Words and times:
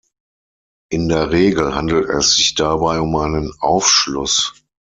In 0.89 1.09
der 1.09 1.29
Regel 1.31 1.75
handelt 1.75 2.09
es 2.09 2.35
sich 2.35 2.55
dabei 2.55 2.99
um 3.01 3.15
einen 3.17 3.51
Aufschluss. 3.59 4.55